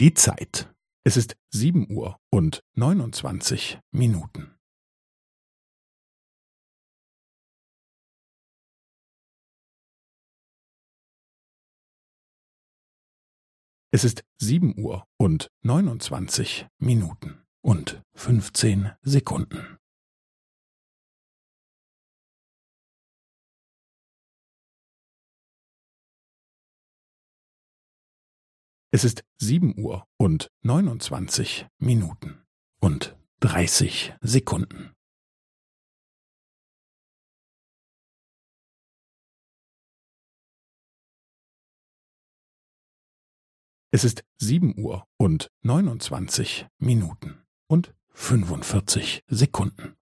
[0.00, 0.72] Die Zeit.
[1.04, 4.56] Es ist sieben Uhr und neunundzwanzig Minuten.
[13.90, 19.77] Es ist sieben Uhr und neunundzwanzig Minuten und fünfzehn Sekunden.
[28.90, 32.42] Es ist sieben Uhr und neunundzwanzig Minuten
[32.80, 34.94] und dreißig Sekunden.
[43.90, 49.97] Es ist sieben Uhr und neunundzwanzig Minuten und fünfundvierzig Sekunden.